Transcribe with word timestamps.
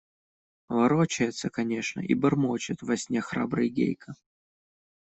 Ворочается, 0.67 1.51
конечно, 1.51 1.99
и 1.99 2.15
бормочет 2.15 2.81
во 2.81 2.97
сне 2.97 3.21
храбрый 3.21 3.69
Гейка. 3.69 4.15